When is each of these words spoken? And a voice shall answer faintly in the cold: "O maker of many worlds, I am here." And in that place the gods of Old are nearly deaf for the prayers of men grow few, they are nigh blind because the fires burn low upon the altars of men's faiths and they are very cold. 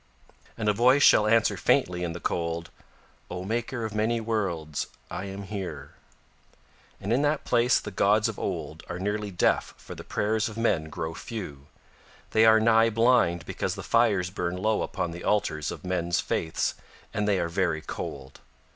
And 0.57 0.67
a 0.67 0.73
voice 0.73 1.03
shall 1.03 1.27
answer 1.27 1.55
faintly 1.55 2.03
in 2.03 2.13
the 2.13 2.19
cold: 2.19 2.71
"O 3.29 3.43
maker 3.43 3.85
of 3.85 3.93
many 3.93 4.19
worlds, 4.19 4.87
I 5.11 5.25
am 5.25 5.43
here." 5.43 5.93
And 6.99 7.13
in 7.13 7.21
that 7.21 7.43
place 7.45 7.79
the 7.79 7.91
gods 7.91 8.27
of 8.27 8.39
Old 8.39 8.81
are 8.89 8.97
nearly 8.97 9.29
deaf 9.29 9.75
for 9.77 9.93
the 9.93 10.03
prayers 10.03 10.49
of 10.49 10.57
men 10.57 10.85
grow 10.85 11.13
few, 11.13 11.67
they 12.31 12.45
are 12.47 12.59
nigh 12.59 12.89
blind 12.89 13.45
because 13.45 13.75
the 13.75 13.83
fires 13.83 14.31
burn 14.31 14.57
low 14.57 14.81
upon 14.81 15.11
the 15.11 15.23
altars 15.23 15.69
of 15.69 15.85
men's 15.85 16.19
faiths 16.19 16.73
and 17.13 17.27
they 17.27 17.37
are 17.37 17.47
very 17.47 17.81
cold. 17.81 18.39